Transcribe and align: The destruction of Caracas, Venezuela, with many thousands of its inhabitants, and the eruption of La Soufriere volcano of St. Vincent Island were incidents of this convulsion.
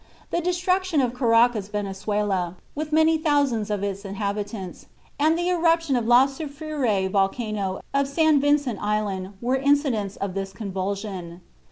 The 0.31 0.41
destruction 0.41 0.99
of 0.99 1.13
Caracas, 1.13 1.67
Venezuela, 1.67 2.55
with 2.73 2.91
many 2.91 3.19
thousands 3.19 3.69
of 3.69 3.83
its 3.83 4.03
inhabitants, 4.03 4.87
and 5.19 5.37
the 5.37 5.49
eruption 5.49 5.95
of 5.95 6.07
La 6.07 6.25
Soufriere 6.25 7.07
volcano 7.07 7.81
of 7.93 8.07
St. 8.07 8.41
Vincent 8.41 8.81
Island 8.81 9.33
were 9.41 9.57
incidents 9.57 10.15
of 10.15 10.33
this 10.33 10.53
convulsion. 10.53 11.41